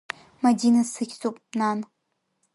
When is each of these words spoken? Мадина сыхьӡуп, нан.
Мадина 0.43 0.83
сыхьӡуп, 0.91 1.35
нан. 1.59 1.79